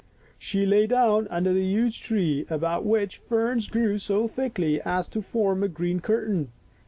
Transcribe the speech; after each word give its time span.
She 0.39 0.65
lay 0.65 0.87
down 0.87 1.27
under 1.27 1.53
the 1.53 1.63
huge 1.63 2.01
tree 2.01 2.47
about 2.49 2.83
which 2.87 3.17
ferns 3.19 3.67
grew 3.67 3.99
so 3.99 4.27
thickly 4.27 4.81
as 4.81 5.07
to 5.09 5.21
form 5.21 5.61
a 5.61 5.67
green 5.67 5.99
curtain. 5.99 6.51